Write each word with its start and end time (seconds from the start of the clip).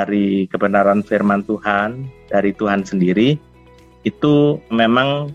dari 0.00 0.48
kebenaran 0.48 1.04
firman 1.04 1.44
Tuhan, 1.44 2.08
dari 2.32 2.56
Tuhan 2.56 2.88
sendiri, 2.88 3.36
itu 4.08 4.56
memang 4.72 5.28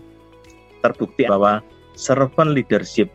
terbukti 0.82 1.26
bahwa 1.30 1.62
servant 1.94 2.50
leadership 2.50 3.06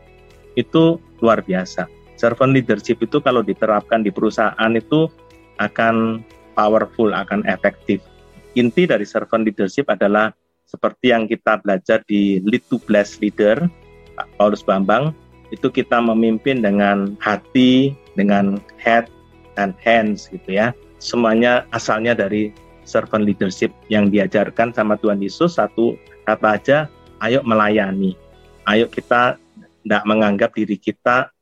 itu 0.56 0.96
luar 1.20 1.44
biasa. 1.44 1.88
Servant 2.16 2.56
leadership 2.56 3.00
itu 3.04 3.20
kalau 3.20 3.44
diterapkan 3.44 4.00
di 4.00 4.08
perusahaan 4.08 4.72
itu 4.72 5.12
akan 5.60 6.24
powerful, 6.56 7.12
akan 7.12 7.44
efektif. 7.48 8.00
Inti 8.56 8.84
dari 8.84 9.04
servant 9.04 9.44
leadership 9.44 9.88
adalah 9.88 10.32
seperti 10.68 11.12
yang 11.12 11.28
kita 11.28 11.60
belajar 11.60 12.00
di 12.08 12.40
Lead 12.44 12.64
to 12.72 12.80
Bless 12.88 13.20
Leader, 13.20 13.68
Pak 14.16 14.28
Paulus 14.40 14.64
Bambang, 14.64 15.12
itu 15.52 15.68
kita 15.68 16.00
memimpin 16.00 16.64
dengan 16.64 17.12
hati, 17.20 17.92
dengan 18.16 18.56
head 18.80 19.08
dan 19.56 19.76
hands 19.80 20.32
gitu 20.32 20.56
ya. 20.56 20.72
Semuanya 21.02 21.66
asalnya 21.74 22.14
dari 22.14 22.54
servant 22.86 23.26
leadership 23.26 23.74
yang 23.90 24.06
diajarkan 24.06 24.70
sama 24.70 24.94
Tuhan 25.02 25.18
Yesus 25.18 25.58
satu 25.58 25.98
kata 26.22 26.62
aja, 26.62 26.78
ayo 27.26 27.42
melayani. 27.42 28.14
Ayo 28.70 28.86
kita 28.86 29.34
tidak 29.82 30.02
menganggap 30.06 30.54
diri 30.54 30.78
kita 30.78 31.34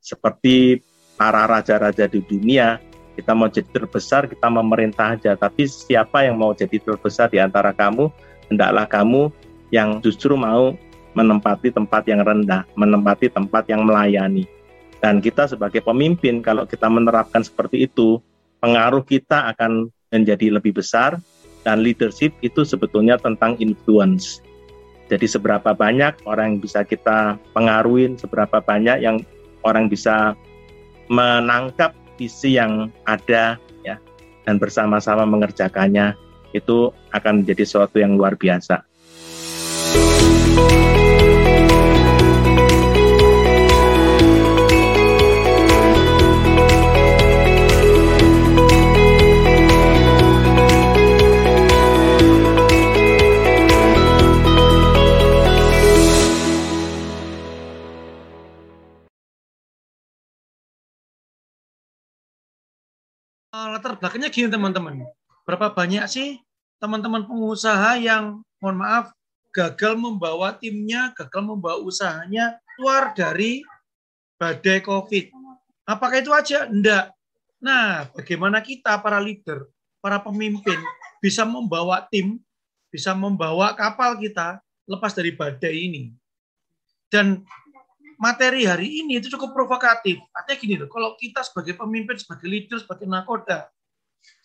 seperti 0.00 0.80
para 1.20 1.44
raja-raja 1.44 2.08
di 2.08 2.24
dunia. 2.24 2.80
Kita 3.12 3.36
mau 3.36 3.52
jadi 3.52 3.68
terbesar, 3.68 4.24
kita 4.24 4.48
memerintah 4.48 5.20
aja. 5.20 5.36
Tapi 5.36 5.68
siapa 5.68 6.24
yang 6.24 6.40
mau 6.40 6.56
jadi 6.56 6.80
terbesar 6.80 7.28
di 7.28 7.36
antara 7.36 7.76
kamu, 7.76 8.08
hendaklah 8.48 8.88
kamu 8.88 9.28
yang 9.68 10.00
justru 10.00 10.32
mau 10.40 10.72
menempati 11.12 11.68
tempat 11.68 12.08
yang 12.08 12.24
rendah, 12.24 12.64
menempati 12.80 13.28
tempat 13.28 13.68
yang 13.68 13.84
melayani. 13.84 14.48
Dan 15.04 15.20
kita 15.20 15.44
sebagai 15.44 15.84
pemimpin, 15.84 16.40
kalau 16.40 16.64
kita 16.64 16.88
menerapkan 16.88 17.44
seperti 17.44 17.84
itu, 17.84 18.16
pengaruh 18.62 19.02
kita 19.02 19.50
akan 19.52 19.90
menjadi 20.14 20.54
lebih 20.54 20.78
besar, 20.78 21.18
dan 21.66 21.82
leadership 21.82 22.34
itu 22.42 22.62
sebetulnya 22.62 23.18
tentang 23.18 23.58
influence. 23.58 24.42
Jadi 25.10 25.26
seberapa 25.28 25.74
banyak 25.74 26.24
orang 26.24 26.56
yang 26.56 26.60
bisa 26.62 26.86
kita 26.86 27.36
pengaruhin, 27.52 28.16
seberapa 28.16 28.62
banyak 28.62 29.02
yang 29.02 29.20
orang 29.66 29.90
bisa 29.90 30.34
menangkap 31.10 31.92
visi 32.16 32.56
yang 32.56 32.88
ada 33.04 33.58
ya 33.82 33.98
dan 34.46 34.56
bersama-sama 34.56 35.26
mengerjakannya 35.26 36.16
itu 36.56 36.94
akan 37.12 37.42
menjadi 37.44 37.62
sesuatu 37.66 38.00
yang 38.00 38.16
luar 38.16 38.38
biasa. 38.38 38.84
Latar 63.52 64.00
belakangnya 64.00 64.32
gini 64.32 64.48
teman-teman. 64.48 65.04
Berapa 65.44 65.76
banyak 65.76 66.08
sih 66.08 66.40
teman-teman 66.80 67.28
pengusaha 67.28 68.00
yang 68.00 68.40
mohon 68.58 68.80
maaf 68.80 69.12
gagal 69.52 69.94
membawa 70.00 70.56
timnya, 70.56 71.12
gagal 71.12 71.44
membawa 71.44 71.76
usahanya 71.84 72.56
keluar 72.74 73.12
dari 73.12 73.60
badai 74.40 74.80
COVID. 74.80 75.28
Apakah 75.84 76.16
itu 76.24 76.32
aja? 76.32 76.64
Enggak. 76.64 77.12
Nah, 77.60 78.08
bagaimana 78.16 78.64
kita 78.64 78.96
para 78.98 79.20
leader, 79.20 79.68
para 80.00 80.18
pemimpin 80.18 80.80
bisa 81.20 81.44
membawa 81.44 82.02
tim, 82.08 82.40
bisa 82.88 83.12
membawa 83.12 83.76
kapal 83.76 84.16
kita 84.16 84.58
lepas 84.88 85.12
dari 85.12 85.30
badai 85.36 85.76
ini. 85.92 86.04
Dan 87.12 87.44
materi 88.22 88.62
hari 88.62 89.02
ini 89.02 89.18
itu 89.18 89.26
cukup 89.34 89.50
provokatif. 89.50 90.22
Artinya 90.30 90.56
gini 90.62 90.74
loh, 90.78 90.86
kalau 90.86 91.18
kita 91.18 91.42
sebagai 91.42 91.74
pemimpin, 91.74 92.14
sebagai 92.14 92.46
leader, 92.46 92.78
sebagai 92.78 93.10
nakoda, 93.10 93.66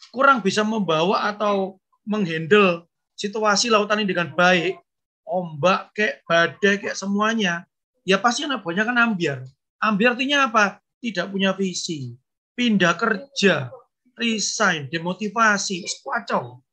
kurang 0.10 0.42
bisa 0.42 0.66
membawa 0.66 1.30
atau 1.30 1.78
menghandle 2.02 2.90
situasi 3.14 3.70
lautan 3.70 4.02
ini 4.02 4.10
dengan 4.10 4.34
baik, 4.34 4.82
ombak, 5.30 5.94
kayak 5.94 6.26
badai, 6.26 6.82
kayak 6.82 6.98
semuanya, 6.98 7.70
ya 8.02 8.18
pasti 8.18 8.50
anak 8.50 8.66
buahnya 8.66 8.82
kan 8.82 8.98
ambiar. 8.98 9.46
Ambiar 9.78 10.18
artinya 10.18 10.50
apa? 10.50 10.82
Tidak 10.98 11.30
punya 11.30 11.54
visi, 11.54 12.18
pindah 12.58 12.98
kerja, 12.98 13.70
resign, 14.18 14.90
demotivasi, 14.90 15.86
kacau. 16.02 16.66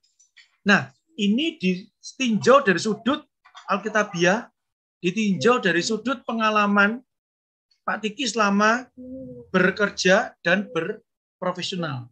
Nah, 0.64 0.88
ini 1.20 1.60
ditinjau 1.60 2.64
dari 2.64 2.80
sudut 2.80 3.20
Alkitabiah 3.68 4.48
ditinjau 5.04 5.60
dari 5.60 5.84
sudut 5.84 6.24
pengalaman 6.24 7.04
Pak 7.84 8.00
Tiki 8.00 8.24
selama 8.24 8.88
bekerja 9.52 10.32
dan 10.40 10.64
berprofesional. 10.72 12.08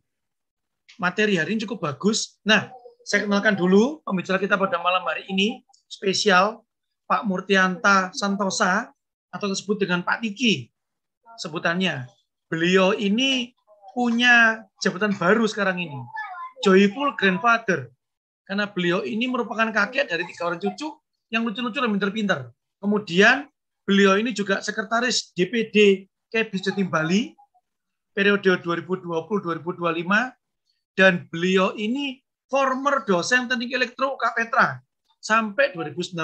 Materi 1.01 1.41
hari 1.41 1.57
ini 1.57 1.65
cukup 1.65 1.89
bagus. 1.89 2.37
Nah, 2.45 2.69
saya 3.09 3.25
kenalkan 3.25 3.57
dulu 3.57 4.05
pembicara 4.05 4.37
kita 4.37 4.61
pada 4.61 4.77
malam 4.77 5.01
hari 5.09 5.25
ini, 5.33 5.65
spesial 5.89 6.61
Pak 7.09 7.25
Murtianta 7.25 8.13
Santosa, 8.13 8.93
atau 9.33 9.49
disebut 9.49 9.81
dengan 9.81 10.05
Pak 10.05 10.21
Tiki 10.21 10.69
sebutannya. 11.41 12.05
Beliau 12.53 12.93
ini 12.93 13.57
punya 13.97 14.69
jabatan 14.85 15.17
baru 15.17 15.49
sekarang 15.49 15.81
ini, 15.81 15.97
Joyful 16.61 17.17
Grandfather. 17.17 17.89
Karena 18.45 18.69
beliau 18.69 19.01
ini 19.01 19.25
merupakan 19.25 19.73
kakek 19.73 20.13
dari 20.13 20.29
tiga 20.29 20.53
orang 20.53 20.61
cucu 20.61 20.93
yang 21.33 21.49
lucu-lucu 21.49 21.81
dan 21.81 21.89
pintar-pintar. 21.89 22.53
Kemudian 22.83 23.47
beliau 23.87 24.19
ini 24.19 24.35
juga 24.35 24.59
sekretaris 24.59 25.31
DPD 25.39 26.11
Kebis 26.35 26.67
Jatim 26.67 26.91
Bali 26.91 27.31
periode 28.11 28.59
2020-2025 28.59 30.99
dan 30.99 31.23
beliau 31.31 31.79
ini 31.79 32.19
former 32.51 33.07
dosen 33.07 33.47
teknik 33.47 33.79
elektro 33.79 34.19
UK 34.19 34.25
Petra 34.35 34.83
sampai 35.23 35.71
2019. 35.73 36.19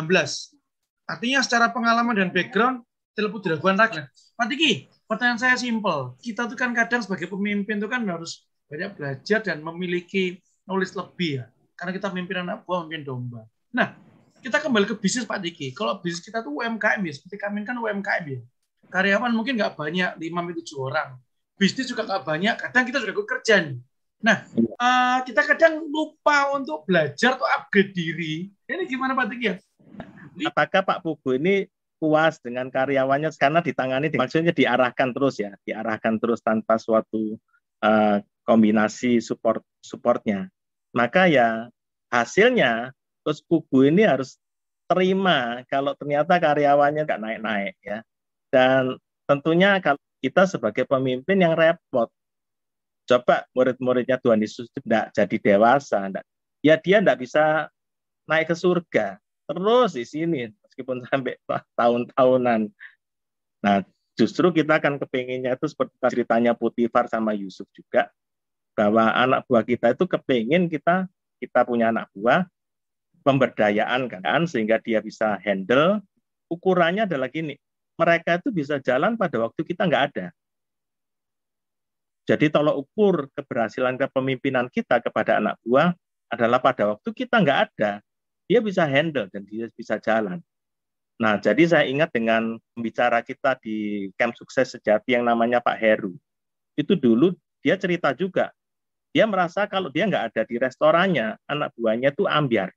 Artinya 1.08 1.40
secara 1.40 1.70
pengalaman 1.70 2.18
dan 2.18 2.28
background 2.34 2.82
telepon 3.16 3.40
diraguan 3.40 3.78
rakyat. 3.78 4.10
Pak 4.10 4.46
Tiki, 4.50 4.90
pertanyaan 5.08 5.40
saya 5.40 5.56
simpel. 5.56 6.18
Kita 6.20 6.50
tuh 6.50 6.58
kan 6.58 6.74
kadang 6.76 7.00
sebagai 7.00 7.30
pemimpin 7.30 7.80
itu 7.80 7.88
kan 7.88 8.04
harus 8.04 8.44
banyak 8.68 8.98
belajar 8.98 9.40
dan 9.40 9.64
memiliki 9.64 10.36
knowledge 10.68 10.92
lebih 10.98 11.42
ya. 11.42 11.44
Karena 11.78 11.96
kita 11.96 12.12
memimpin 12.12 12.44
anak 12.44 12.68
buah, 12.68 12.84
memimpin 12.84 13.02
domba. 13.08 13.40
Nah, 13.72 13.96
kita 14.38 14.62
kembali 14.62 14.86
ke 14.86 14.94
bisnis 14.98 15.26
Pak 15.26 15.38
Diki. 15.42 15.74
Kalau 15.74 15.98
bisnis 15.98 16.22
kita 16.22 16.42
tuh 16.42 16.62
UMKM 16.62 17.00
ya, 17.02 17.12
seperti 17.14 17.36
kami 17.38 17.66
kan 17.66 17.78
UMKM 17.78 18.24
ya. 18.26 18.40
Karyawan 18.88 19.32
mungkin 19.34 19.58
nggak 19.60 19.76
banyak, 19.76 20.16
5 20.16 20.56
tujuh 20.62 20.76
orang. 20.80 21.18
Bisnis 21.58 21.90
juga 21.90 22.06
nggak 22.06 22.22
banyak, 22.24 22.54
kadang 22.56 22.84
kita 22.86 23.02
juga 23.02 23.36
kerja 23.36 23.54
nih. 23.66 23.76
Nah, 24.18 24.42
uh, 24.78 25.18
kita 25.22 25.46
kadang 25.46 25.78
lupa 25.86 26.50
untuk 26.54 26.82
belajar 26.86 27.38
atau 27.38 27.46
upgrade 27.46 27.94
diri. 27.94 28.50
Ini 28.66 28.82
gimana 28.86 29.14
Pak 29.14 29.26
Diki 29.30 29.46
ya? 29.46 29.54
Apakah 30.50 30.82
Pak 30.86 30.98
Pugu 31.02 31.38
ini 31.38 31.66
puas 31.98 32.38
dengan 32.38 32.70
karyawannya 32.70 33.34
karena 33.34 33.58
ditangani 33.58 34.14
maksudnya 34.14 34.54
diarahkan 34.54 35.10
terus 35.10 35.42
ya, 35.42 35.54
diarahkan 35.66 36.18
terus 36.22 36.38
tanpa 36.42 36.78
suatu 36.78 37.38
uh, 37.82 38.22
kombinasi 38.46 39.18
support 39.18 39.62
supportnya. 39.82 40.46
Maka 40.94 41.26
ya 41.26 41.68
hasilnya 42.10 42.94
Terus 43.28 43.44
kubu 43.44 43.84
ini 43.84 44.08
harus 44.08 44.40
terima 44.88 45.60
kalau 45.68 45.92
ternyata 45.92 46.40
karyawannya 46.40 47.04
nggak 47.04 47.20
naik-naik 47.20 47.76
ya. 47.84 48.00
Dan 48.48 48.96
tentunya 49.28 49.76
kalau 49.84 50.00
kita 50.24 50.48
sebagai 50.48 50.88
pemimpin 50.88 51.36
yang 51.36 51.52
repot, 51.52 52.08
coba 53.04 53.44
murid-muridnya 53.52 54.16
Tuhan 54.16 54.40
Yesus 54.40 54.72
tidak 54.72 55.12
jadi 55.12 55.36
dewasa, 55.36 56.08
enggak, 56.08 56.24
ya 56.64 56.80
dia 56.80 57.04
tidak 57.04 57.20
bisa 57.20 57.68
naik 58.24 58.48
ke 58.48 58.56
surga 58.56 59.20
terus 59.48 59.96
di 59.96 60.04
sini 60.04 60.48
meskipun 60.48 61.04
sampai 61.08 61.36
tahun-tahunan. 61.80 62.72
Nah, 63.64 63.76
justru 64.16 64.52
kita 64.56 64.80
akan 64.80 64.96
kepinginnya 65.00 65.52
itu 65.56 65.68
seperti 65.68 65.92
ceritanya 66.00 66.56
Putifar 66.56 67.08
sama 67.12 67.36
Yusuf 67.36 67.68
juga 67.76 68.08
bahwa 68.72 69.12
anak 69.12 69.44
buah 69.44 69.64
kita 69.68 69.92
itu 69.92 70.08
kepingin 70.08 70.72
kita 70.72 71.10
kita 71.42 71.60
punya 71.66 71.90
anak 71.90 72.06
buah 72.14 72.46
pemberdayaan 73.28 74.08
kan 74.08 74.48
sehingga 74.48 74.80
dia 74.80 75.04
bisa 75.04 75.36
handle 75.44 76.00
ukurannya 76.48 77.04
adalah 77.04 77.28
gini 77.28 77.60
mereka 77.98 78.38
itu 78.38 78.54
bisa 78.54 78.78
jalan 78.78 79.18
pada 79.18 79.42
waktu 79.42 79.60
kita 79.66 79.90
nggak 79.90 80.04
ada. 80.14 80.26
Jadi 82.30 82.46
tolok 82.52 82.86
ukur 82.86 83.26
keberhasilan 83.34 83.98
kepemimpinan 83.98 84.70
kita 84.70 85.02
kepada 85.02 85.42
anak 85.42 85.58
buah 85.66 85.90
adalah 86.30 86.62
pada 86.62 86.94
waktu 86.94 87.10
kita 87.10 87.42
nggak 87.42 87.58
ada. 87.68 87.98
Dia 88.46 88.62
bisa 88.62 88.86
handle 88.86 89.26
dan 89.28 89.42
dia 89.44 89.66
bisa 89.74 89.98
jalan. 89.98 90.38
Nah 91.18 91.42
jadi 91.42 91.66
saya 91.66 91.84
ingat 91.90 92.14
dengan 92.14 92.54
pembicara 92.78 93.26
kita 93.26 93.58
di 93.58 94.08
camp 94.14 94.38
sukses 94.38 94.70
sejati 94.78 95.18
yang 95.18 95.26
namanya 95.26 95.58
Pak 95.58 95.76
Heru. 95.82 96.14
Itu 96.78 96.94
dulu 96.94 97.34
dia 97.64 97.74
cerita 97.74 98.14
juga. 98.14 98.54
Dia 99.10 99.26
merasa 99.26 99.66
kalau 99.66 99.90
dia 99.90 100.06
nggak 100.06 100.24
ada 100.30 100.42
di 100.46 100.54
restorannya, 100.60 101.34
anak 101.50 101.74
buahnya 101.74 102.14
itu 102.14 102.28
ambiar. 102.28 102.70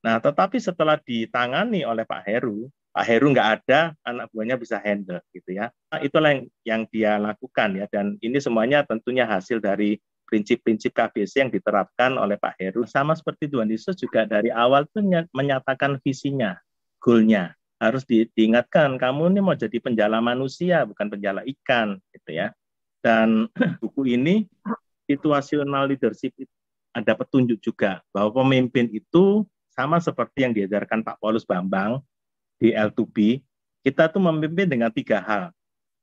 Nah, 0.00 0.16
tetapi 0.16 0.56
setelah 0.56 0.96
ditangani 0.96 1.84
oleh 1.84 2.08
Pak 2.08 2.24
Heru, 2.24 2.68
Pak 2.90 3.04
Heru 3.06 3.30
nggak 3.30 3.48
ada, 3.62 3.94
anak 4.02 4.32
buahnya 4.34 4.56
bisa 4.56 4.80
handle 4.80 5.20
gitu 5.30 5.54
ya. 5.54 5.70
Nah, 5.92 6.00
itulah 6.02 6.34
yang, 6.34 6.42
yang 6.64 6.82
dia 6.88 7.20
lakukan 7.20 7.76
ya, 7.76 7.86
dan 7.86 8.16
ini 8.24 8.40
semuanya 8.40 8.82
tentunya 8.82 9.28
hasil 9.28 9.60
dari 9.60 10.00
prinsip-prinsip 10.30 10.94
KBC 10.94 11.46
yang 11.46 11.52
diterapkan 11.52 12.14
oleh 12.14 12.38
Pak 12.38 12.54
Heru. 12.62 12.86
Sama 12.86 13.18
seperti 13.18 13.50
Tuhan 13.50 13.66
Yesus 13.66 13.98
juga 13.98 14.24
dari 14.24 14.48
awal 14.54 14.86
tuh 14.88 15.02
menyatakan 15.34 15.98
visinya, 16.00 16.54
goalnya. 17.02 17.54
Harus 17.80 18.04
di, 18.04 18.28
diingatkan, 18.36 19.00
kamu 19.00 19.32
ini 19.34 19.40
mau 19.40 19.56
jadi 19.56 19.80
penjala 19.80 20.20
manusia, 20.20 20.84
bukan 20.84 21.08
penjala 21.10 21.42
ikan 21.48 21.96
gitu 22.12 22.30
ya. 22.30 22.52
Dan 23.00 23.48
buku 23.82 24.14
ini 24.14 24.46
situational 25.10 25.90
leadership 25.90 26.36
ada 26.94 27.16
petunjuk 27.16 27.58
juga 27.58 28.04
bahwa 28.14 28.44
pemimpin 28.44 28.86
itu 28.92 29.48
sama 29.80 29.96
seperti 29.96 30.44
yang 30.44 30.52
diajarkan 30.52 31.00
Pak 31.00 31.16
Paulus 31.16 31.48
Bambang 31.48 32.04
di 32.60 32.76
L2B, 32.76 33.40
kita 33.80 34.12
tuh 34.12 34.20
memimpin 34.20 34.68
dengan 34.68 34.92
tiga 34.92 35.24
hal. 35.24 35.56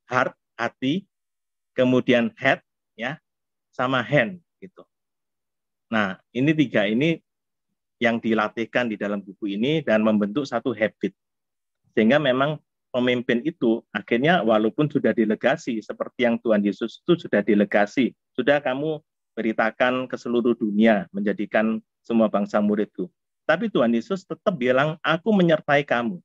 Heart, 0.09 0.33
hati, 0.57 1.05
kemudian 1.77 2.33
head, 2.41 2.65
ya, 2.97 3.21
sama 3.69 4.01
hand, 4.01 4.41
gitu. 4.57 4.81
Nah, 5.93 6.17
ini 6.33 6.57
tiga 6.57 6.89
ini 6.89 7.21
yang 8.01 8.17
dilatihkan 8.17 8.89
di 8.89 8.97
dalam 8.97 9.21
buku 9.21 9.53
ini 9.53 9.85
dan 9.85 10.01
membentuk 10.01 10.49
satu 10.49 10.73
habit. 10.73 11.13
Sehingga 11.93 12.17
memang 12.17 12.57
pemimpin 12.89 13.45
itu 13.45 13.85
akhirnya 13.93 14.41
walaupun 14.41 14.89
sudah 14.89 15.13
delegasi 15.13 15.85
seperti 15.85 16.25
yang 16.25 16.41
Tuhan 16.41 16.65
Yesus 16.65 17.05
itu 17.05 17.13
sudah 17.29 17.45
delegasi, 17.45 18.17
sudah 18.33 18.57
kamu 18.57 19.05
beritakan 19.37 20.09
ke 20.09 20.17
seluruh 20.17 20.57
dunia 20.57 21.05
menjadikan 21.13 21.77
semua 22.01 22.25
bangsa 22.25 22.57
muridku. 22.57 23.05
Tapi 23.47 23.71
Tuhan 23.71 23.95
Yesus 23.95 24.27
tetap 24.27 24.51
bilang, 24.59 24.99
aku 24.99 25.31
menyertai 25.31 25.87
kamu. 25.87 26.19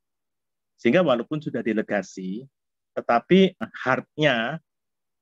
Sehingga 0.75 1.07
walaupun 1.07 1.39
sudah 1.39 1.63
delegasi, 1.63 2.43
tetapi 2.99 3.55
heart-nya, 3.63 4.59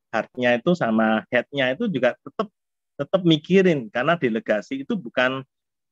heart-nya 0.08 0.50
itu 0.56 0.73
sama 0.73 1.29
head-nya 1.29 1.76
itu 1.76 1.93
juga 1.93 2.17
tetap 2.25 2.49
tetap 2.97 3.20
mikirin. 3.20 3.93
Karena 3.93 4.17
delegasi 4.17 4.88
itu 4.88 4.97
bukan 4.97 5.44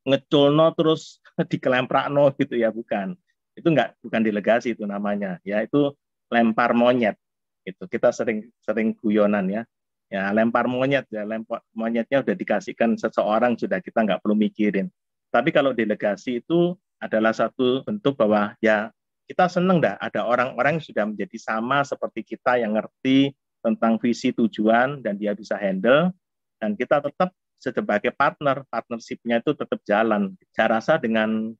ngeculno 0.08 0.72
terus 0.72 1.20
dikelemprakno 1.52 2.32
gitu 2.40 2.56
ya, 2.56 2.72
bukan. 2.72 3.12
Itu 3.52 3.68
enggak 3.68 4.00
bukan 4.00 4.24
delegasi 4.24 4.72
itu 4.72 4.88
namanya. 4.88 5.36
Ya 5.44 5.60
itu 5.60 5.92
lempar 6.32 6.72
monyet. 6.72 7.20
Itu 7.68 7.84
kita 7.84 8.16
sering 8.16 8.48
sering 8.64 8.96
guyonan 8.96 9.44
ya 9.52 9.62
ya 10.08 10.32
lempar 10.32 10.64
monyet 10.64 11.04
ya 11.12 11.28
lempar 11.28 11.60
monyetnya 11.76 12.24
udah 12.24 12.32
dikasihkan 12.32 12.96
seseorang 12.96 13.60
sudah 13.60 13.76
kita 13.84 14.08
nggak 14.08 14.24
perlu 14.24 14.40
mikirin 14.40 14.88
tapi 15.28 15.52
kalau 15.52 15.76
delegasi 15.76 16.40
itu 16.40 16.76
adalah 16.98 17.30
satu 17.30 17.84
bentuk 17.86 18.18
bahwa 18.18 18.56
ya 18.58 18.90
kita 19.28 19.44
seneng 19.46 19.78
dah 19.78 20.00
ada 20.00 20.24
orang-orang 20.24 20.80
yang 20.80 20.84
sudah 20.84 21.04
menjadi 21.04 21.36
sama 21.36 21.84
seperti 21.84 22.24
kita 22.24 22.56
yang 22.58 22.74
ngerti 22.74 23.36
tentang 23.60 24.00
visi 24.00 24.32
tujuan 24.32 25.04
dan 25.04 25.20
dia 25.20 25.36
bisa 25.36 25.60
handle 25.60 26.10
dan 26.58 26.72
kita 26.74 27.04
tetap 27.04 27.30
sebagai 27.58 28.14
partner 28.14 28.62
partnershipnya 28.70 29.42
itu 29.42 29.52
tetap 29.52 29.82
jalan. 29.84 30.32
Saya 30.54 30.78
rasa 30.78 30.96
dengan 30.96 31.52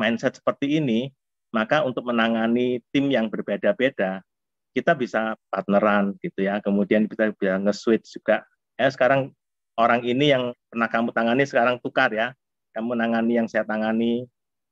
mindset 0.00 0.40
seperti 0.40 0.82
ini 0.82 1.12
maka 1.52 1.84
untuk 1.84 2.08
menangani 2.08 2.80
tim 2.90 3.12
yang 3.12 3.28
berbeda-beda 3.28 4.24
kita 4.72 4.96
bisa 4.96 5.36
partneran 5.52 6.16
gitu 6.24 6.48
ya. 6.48 6.58
Kemudian 6.64 7.04
kita 7.04 7.28
bisa 7.36 7.60
nge-switch 7.60 8.18
juga. 8.18 8.40
Ya 8.80 8.88
sekarang 8.88 9.36
orang 9.76 10.00
ini 10.02 10.32
yang 10.32 10.56
pernah 10.72 10.88
kamu 10.88 11.12
tangani 11.12 11.44
sekarang 11.44 11.76
tukar 11.84 12.08
ya 12.10 12.32
kamu 12.72 12.96
menangani 12.96 13.32
yang 13.38 13.48
saya 13.48 13.64
tangani 13.64 14.26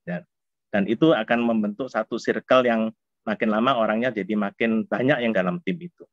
dan 0.04 0.24
dan 0.72 0.88
itu 0.88 1.12
akan 1.12 1.44
membentuk 1.44 1.88
satu 1.88 2.16
circle 2.16 2.64
yang 2.66 2.90
makin 3.24 3.48
lama 3.52 3.76
orangnya 3.76 4.10
jadi 4.10 4.32
makin 4.34 4.88
banyak 4.88 5.22
yang 5.22 5.32
dalam 5.36 5.60
tim 5.62 5.76
itu. 5.76 6.04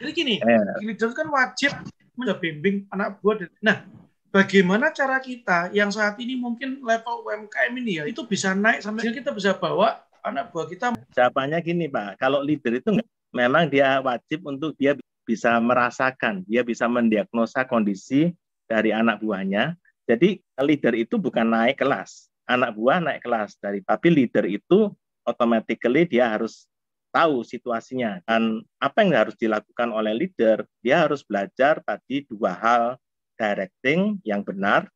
Jadi 0.00 0.10
gini, 0.16 0.34
eh. 0.40 0.96
kan 1.12 1.28
wajib 1.28 1.72
membimbing 2.16 2.88
anak 2.88 3.20
buah. 3.20 3.48
Nah, 3.60 3.84
bagaimana 4.32 4.88
cara 4.92 5.20
kita 5.20 5.68
yang 5.76 5.92
saat 5.92 6.16
ini 6.20 6.40
mungkin 6.40 6.80
level 6.80 7.28
UMKM 7.28 7.72
ini 7.84 8.00
ya 8.00 8.04
itu 8.08 8.24
bisa 8.24 8.56
naik 8.56 8.80
sampai 8.80 9.12
kita 9.12 9.34
bisa 9.34 9.52
bawa 9.56 10.00
anak 10.24 10.52
buah 10.52 10.66
kita. 10.68 10.96
Jawabannya 11.12 11.58
gini 11.60 11.86
Pak, 11.88 12.16
kalau 12.20 12.40
leader 12.40 12.80
itu 12.80 12.96
memang 13.32 13.68
dia 13.68 14.00
wajib 14.00 14.44
untuk 14.48 14.72
dia 14.76 14.96
bisa 15.24 15.60
merasakan, 15.60 16.42
dia 16.48 16.64
bisa 16.64 16.88
mendiagnosa 16.88 17.68
kondisi 17.68 18.32
dari 18.66 18.90
anak 18.94 19.20
buahnya, 19.20 19.76
jadi 20.10 20.42
leader 20.66 20.94
itu 20.98 21.22
bukan 21.22 21.46
naik 21.46 21.78
kelas, 21.78 22.26
anak 22.50 22.74
buah 22.74 22.98
naik 22.98 23.22
kelas 23.22 23.54
dari 23.62 23.78
tapi 23.86 24.10
leader 24.10 24.42
itu 24.42 24.90
automatically 25.22 26.02
dia 26.02 26.34
harus 26.34 26.66
tahu 27.14 27.46
situasinya 27.46 28.18
dan 28.26 28.58
apa 28.82 29.06
yang 29.06 29.14
harus 29.14 29.38
dilakukan 29.38 29.94
oleh 29.94 30.10
leader, 30.18 30.66
dia 30.82 31.06
harus 31.06 31.22
belajar 31.22 31.78
tadi 31.86 32.26
dua 32.26 32.58
hal, 32.58 32.98
directing 33.38 34.18
yang 34.26 34.42
benar 34.42 34.90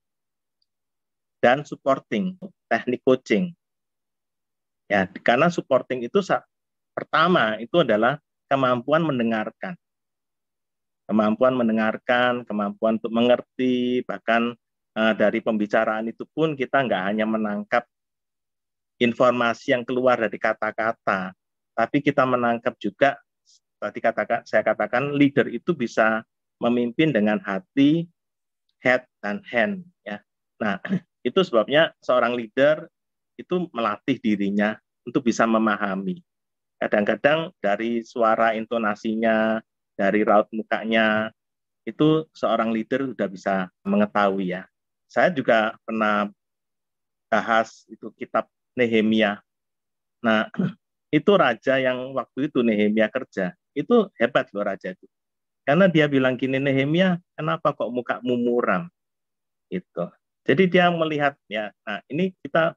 dan 1.39 1.63
supporting, 1.63 2.35
teknik 2.67 2.99
coaching. 3.07 3.55
Ya, 4.91 5.07
karena 5.23 5.47
supporting 5.47 6.03
itu 6.03 6.19
pertama 6.91 7.55
itu 7.63 7.87
adalah 7.87 8.19
kemampuan 8.51 9.07
mendengarkan. 9.07 9.79
Kemampuan 11.05 11.53
mendengarkan, 11.53 12.49
kemampuan 12.49 12.97
untuk 12.97 13.13
mengerti, 13.13 14.01
bahkan 14.09 14.57
uh, 14.95 15.15
dari 15.15 15.43
pembicaraan 15.43 16.09
itu 16.09 16.25
pun 16.31 16.55
kita 16.55 16.87
nggak 16.87 17.03
hanya 17.13 17.27
menangkap 17.27 17.85
informasi 19.03 19.75
yang 19.75 19.83
keluar 19.83 20.17
dari 20.17 20.39
kata-kata, 20.39 21.35
tapi 21.75 21.99
kita 21.99 22.23
menangkap 22.23 22.79
juga 22.79 23.19
tadi 23.83 23.99
katakan 24.01 24.47
saya 24.47 24.63
katakan 24.63 25.13
leader 25.13 25.51
itu 25.51 25.75
bisa 25.75 26.23
memimpin 26.63 27.11
dengan 27.11 27.43
hati, 27.43 28.07
head 28.81 29.05
dan 29.21 29.43
hand 29.51 29.83
ya. 30.07 30.23
Nah, 30.63 30.79
itu 31.29 31.41
sebabnya 31.43 31.93
seorang 32.01 32.39
leader 32.39 32.87
itu 33.35 33.67
melatih 33.75 34.23
dirinya 34.23 34.79
untuk 35.03 35.27
bisa 35.27 35.43
memahami. 35.45 36.23
Kadang-kadang 36.79 37.51
dari 37.59 38.07
suara 38.07 38.55
intonasinya, 38.55 39.59
dari 39.99 40.23
raut 40.23 40.47
mukanya, 40.55 41.35
itu 41.83 42.25
seorang 42.31 42.71
leader 42.71 43.11
sudah 43.11 43.29
bisa 43.29 43.55
mengetahui 43.85 44.55
ya 44.55 44.65
saya 45.15 45.31
juga 45.31 45.79
pernah 45.87 46.27
bahas 47.31 47.87
itu 47.87 48.11
kitab 48.19 48.51
Nehemia. 48.75 49.39
Nah, 50.19 50.51
itu 51.15 51.31
raja 51.39 51.79
yang 51.79 52.11
waktu 52.19 52.51
itu 52.51 52.67
Nehemia 52.67 53.07
kerja. 53.07 53.55
Itu 53.79 54.11
hebat 54.19 54.51
loh 54.51 54.67
raja 54.67 54.91
itu. 54.91 55.07
Karena 55.63 55.87
dia 55.87 56.11
bilang 56.11 56.35
gini, 56.35 56.59
Nehemia, 56.59 57.23
kenapa 57.39 57.71
kok 57.71 57.95
mukamu 57.95 58.35
muram? 58.35 58.91
Itu. 59.71 60.11
Jadi 60.43 60.67
dia 60.67 60.91
melihat 60.91 61.39
ya. 61.47 61.71
Nah, 61.87 62.03
ini 62.11 62.35
kita 62.43 62.75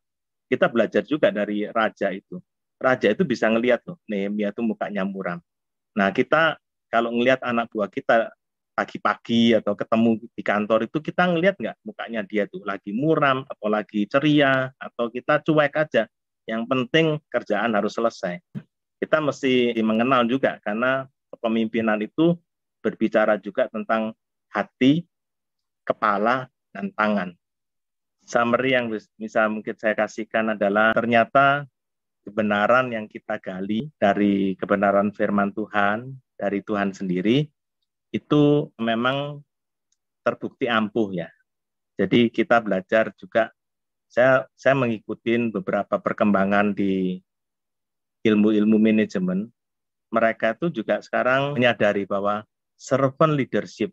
kita 0.48 0.70
belajar 0.70 1.04
juga 1.04 1.34
dari 1.34 1.66
raja 1.74 2.14
itu. 2.14 2.38
Raja 2.78 3.10
itu 3.10 3.26
bisa 3.26 3.50
ngelihat 3.50 3.82
loh, 3.90 3.98
Nehemia 4.06 4.54
itu 4.54 4.62
mukanya 4.62 5.02
muram. 5.02 5.42
Nah, 5.98 6.14
kita 6.14 6.62
kalau 6.94 7.10
ngelihat 7.10 7.42
anak 7.42 7.68
buah 7.74 7.90
kita 7.90 8.30
pagi-pagi 8.78 9.58
atau 9.58 9.74
ketemu 9.74 10.22
di 10.38 10.44
kantor 10.46 10.86
itu 10.86 11.02
kita 11.02 11.26
ngelihat 11.26 11.58
nggak 11.58 11.78
mukanya 11.82 12.22
dia 12.22 12.46
tuh 12.46 12.62
lagi 12.62 12.94
muram 12.94 13.42
atau 13.50 13.74
lagi 13.74 14.06
ceria 14.06 14.70
atau 14.78 15.10
kita 15.10 15.42
cuek 15.42 15.74
aja. 15.74 16.06
Yang 16.46 16.64
penting 16.70 17.06
kerjaan 17.26 17.74
harus 17.74 17.98
selesai. 17.98 18.38
Kita 19.02 19.18
mesti 19.18 19.74
mengenal 19.82 20.30
juga 20.30 20.62
karena 20.62 21.10
kepemimpinan 21.34 21.98
itu 22.06 22.38
berbicara 22.86 23.42
juga 23.42 23.66
tentang 23.68 24.14
hati, 24.54 25.04
kepala, 25.82 26.46
dan 26.70 26.94
tangan. 26.94 27.34
Summary 28.30 28.78
yang 28.78 28.94
bisa 28.94 29.50
mungkin 29.50 29.74
saya 29.74 29.98
kasihkan 29.98 30.54
adalah 30.54 30.94
ternyata 30.94 31.66
kebenaran 32.28 32.94
yang 32.94 33.10
kita 33.10 33.42
gali 33.42 33.90
dari 33.98 34.54
kebenaran 34.60 35.16
firman 35.16 35.50
Tuhan, 35.56 36.14
dari 36.36 36.60
Tuhan 36.60 36.92
sendiri, 36.92 37.48
itu 38.12 38.72
memang 38.80 39.44
terbukti 40.24 40.68
ampuh 40.68 41.12
ya. 41.12 41.30
Jadi 41.98 42.30
kita 42.30 42.62
belajar 42.62 43.12
juga 43.18 43.52
saya 44.08 44.48
saya 44.56 44.76
mengikuti 44.76 45.36
beberapa 45.52 46.00
perkembangan 46.00 46.72
di 46.72 47.20
ilmu-ilmu 48.24 48.80
manajemen. 48.80 49.52
Mereka 50.08 50.56
itu 50.56 50.84
juga 50.84 51.04
sekarang 51.04 51.60
menyadari 51.60 52.08
bahwa 52.08 52.48
servant 52.80 53.36
leadership 53.36 53.92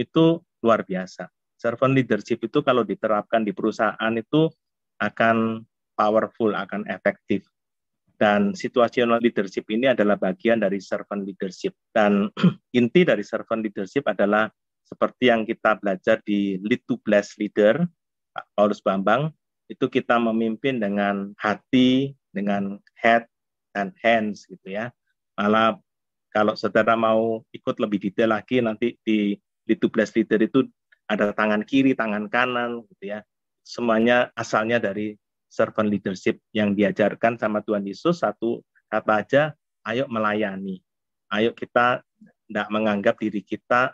itu 0.00 0.40
luar 0.64 0.80
biasa. 0.88 1.28
Servant 1.60 1.92
leadership 1.92 2.40
itu 2.40 2.64
kalau 2.64 2.82
diterapkan 2.88 3.44
di 3.44 3.52
perusahaan 3.52 4.14
itu 4.16 4.48
akan 4.96 5.60
powerful, 5.92 6.56
akan 6.56 6.88
efektif. 6.88 7.51
Dan 8.22 8.54
situational 8.54 9.18
leadership 9.18 9.66
ini 9.66 9.90
adalah 9.90 10.14
bagian 10.14 10.62
dari 10.62 10.78
servant 10.78 11.26
leadership. 11.26 11.74
Dan 11.90 12.30
inti 12.78 13.02
dari 13.02 13.26
servant 13.26 13.66
leadership 13.66 14.06
adalah 14.06 14.46
seperti 14.86 15.34
yang 15.34 15.42
kita 15.42 15.74
belajar 15.82 16.22
di 16.22 16.54
Lead 16.62 16.86
to 16.86 17.02
Bless 17.02 17.34
Leader, 17.34 17.82
Pak 18.30 18.46
Paulus 18.54 18.78
Bambang, 18.78 19.34
itu 19.66 19.90
kita 19.90 20.22
memimpin 20.22 20.78
dengan 20.78 21.34
hati, 21.34 22.14
dengan 22.30 22.78
head 22.94 23.26
and 23.74 23.90
hands 23.98 24.46
gitu 24.46 24.70
ya. 24.70 24.94
Malah 25.34 25.82
kalau 26.30 26.54
saudara 26.54 26.94
mau 26.94 27.42
ikut 27.50 27.76
lebih 27.82 28.06
detail 28.06 28.38
lagi 28.38 28.62
nanti 28.62 28.94
di 29.02 29.34
Lead 29.66 29.82
to 29.82 29.90
Bless 29.90 30.14
Leader 30.14 30.38
itu 30.46 30.62
ada 31.10 31.34
tangan 31.34 31.66
kiri, 31.66 31.98
tangan 31.98 32.30
kanan 32.30 32.86
gitu 32.86 33.18
ya. 33.18 33.26
Semuanya 33.66 34.30
asalnya 34.38 34.78
dari 34.78 35.18
servant 35.52 35.92
leadership 35.92 36.40
yang 36.56 36.72
diajarkan 36.72 37.36
sama 37.36 37.60
Tuhan 37.60 37.84
Yesus 37.84 38.24
satu 38.24 38.64
kata 38.88 39.12
aja, 39.20 39.42
ayo 39.84 40.08
melayani. 40.08 40.80
Ayo 41.28 41.52
kita 41.52 42.00
tidak 42.48 42.68
menganggap 42.72 43.20
diri 43.20 43.44
kita 43.44 43.92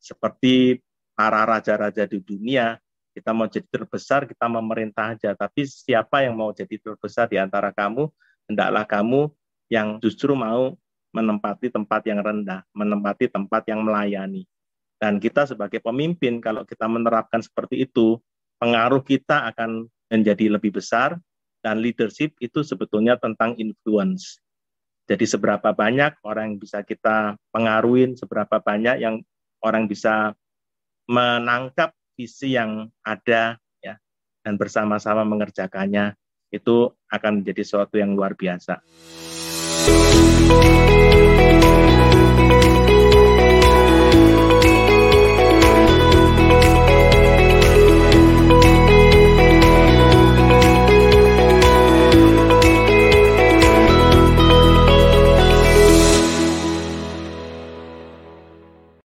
seperti 0.00 0.80
para 1.12 1.44
raja-raja 1.44 2.08
di 2.08 2.20
dunia, 2.20 2.80
kita 3.16 3.32
mau 3.32 3.48
jadi 3.48 3.64
terbesar, 3.68 4.28
kita 4.28 4.44
memerintah 4.48 5.16
aja. 5.16 5.32
Tapi 5.32 5.64
siapa 5.64 6.24
yang 6.24 6.36
mau 6.36 6.52
jadi 6.52 6.76
terbesar 6.76 7.32
di 7.32 7.40
antara 7.40 7.72
kamu, 7.72 8.08
hendaklah 8.48 8.84
kamu 8.84 9.32
yang 9.72 9.96
justru 10.00 10.36
mau 10.36 10.76
menempati 11.16 11.72
tempat 11.72 12.04
yang 12.04 12.20
rendah, 12.20 12.60
menempati 12.76 13.32
tempat 13.32 13.64
yang 13.72 13.80
melayani. 13.80 14.44
Dan 15.00 15.16
kita 15.16 15.48
sebagai 15.48 15.80
pemimpin, 15.80 16.44
kalau 16.44 16.68
kita 16.68 16.84
menerapkan 16.84 17.40
seperti 17.40 17.88
itu, 17.88 18.20
pengaruh 18.60 19.00
kita 19.00 19.48
akan 19.52 19.88
menjadi 20.10 20.58
lebih 20.58 20.76
besar, 20.76 21.18
dan 21.66 21.82
leadership 21.82 22.38
itu 22.38 22.62
sebetulnya 22.62 23.18
tentang 23.18 23.58
influence. 23.58 24.38
Jadi 25.06 25.26
seberapa 25.26 25.70
banyak 25.70 26.18
orang 26.26 26.54
yang 26.54 26.58
bisa 26.58 26.82
kita 26.82 27.38
pengaruhin, 27.50 28.18
seberapa 28.18 28.58
banyak 28.58 29.02
yang 29.02 29.22
orang 29.62 29.86
bisa 29.86 30.34
menangkap 31.06 31.94
visi 32.18 32.58
yang 32.58 32.90
ada 33.06 33.58
ya 33.78 33.94
dan 34.42 34.54
bersama-sama 34.58 35.22
mengerjakannya 35.22 36.18
itu 36.50 36.90
akan 37.10 37.42
menjadi 37.42 37.62
sesuatu 37.62 37.98
yang 37.98 38.14
luar 38.14 38.34
biasa. 38.34 38.82